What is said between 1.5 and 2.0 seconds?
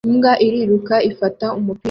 umupira